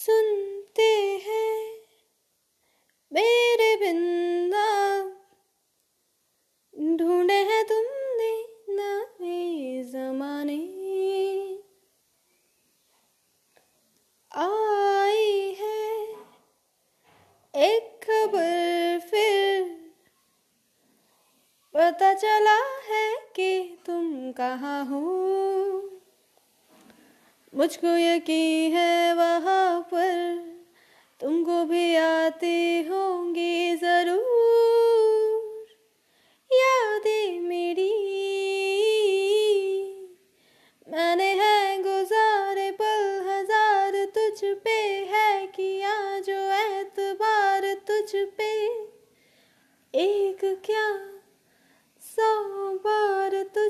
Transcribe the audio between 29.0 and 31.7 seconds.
वहाँ पर तुमको